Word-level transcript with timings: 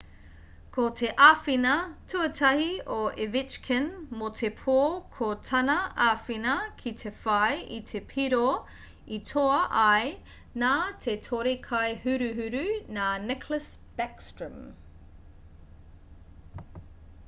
ko 0.75 0.83
te 0.99 1.09
āwhina 1.23 1.73
tuatahi 2.13 2.69
a 2.95 2.95
ovechkin 3.25 3.85
mō 4.21 4.29
te 4.39 4.49
pō 4.61 4.77
ko 5.17 5.27
tana 5.49 5.75
āwhina 6.07 6.55
ki 6.81 6.93
te 7.03 7.11
whai 7.19 7.59
i 7.77 7.79
te 7.91 8.01
piro 8.15 8.47
i 9.19 9.21
toa 9.33 9.59
ai 9.83 10.09
nā 10.65 10.73
te 11.05 11.15
tore-kai-huruhuru 11.29 12.65
nā 12.99 13.13
nicklas 13.29 13.69
backstrom 14.01 14.59